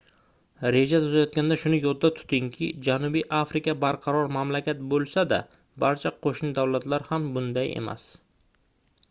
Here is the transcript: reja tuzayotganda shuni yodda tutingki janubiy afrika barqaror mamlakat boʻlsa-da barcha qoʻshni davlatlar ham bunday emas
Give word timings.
reja 0.75 0.99
tuzayotganda 1.01 1.57
shuni 1.63 1.77
yodda 1.83 2.09
tutingki 2.19 2.69
janubiy 2.87 3.23
afrika 3.41 3.75
barqaror 3.83 4.31
mamlakat 4.39 4.83
boʻlsa-da 4.95 5.41
barcha 5.85 6.15
qoʻshni 6.27 6.53
davlatlar 6.63 7.09
ham 7.13 7.31
bunday 7.39 7.73
emas 7.85 8.11